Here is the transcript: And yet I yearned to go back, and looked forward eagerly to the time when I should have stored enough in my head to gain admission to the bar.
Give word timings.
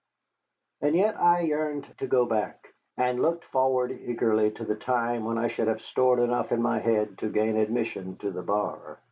And 0.81 0.95
yet 0.95 1.15
I 1.21 1.41
yearned 1.41 1.85
to 1.99 2.07
go 2.07 2.25
back, 2.25 2.69
and 2.97 3.21
looked 3.21 3.45
forward 3.45 3.91
eagerly 3.91 4.49
to 4.49 4.65
the 4.65 4.73
time 4.73 5.25
when 5.25 5.37
I 5.37 5.47
should 5.47 5.67
have 5.67 5.83
stored 5.83 6.17
enough 6.17 6.51
in 6.51 6.59
my 6.59 6.79
head 6.79 7.19
to 7.19 7.29
gain 7.29 7.55
admission 7.55 8.17
to 8.17 8.31
the 8.31 8.41
bar. 8.41 8.99